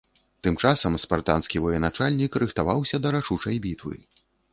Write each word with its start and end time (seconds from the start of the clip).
Тым 0.45 0.55
часам 0.67 0.95
спартанскі 1.03 1.61
военачальнік 1.65 2.37
рыхтаваўся 2.45 3.01
да 3.05 3.13
рашучай 3.17 3.61
бітвы. 3.67 3.95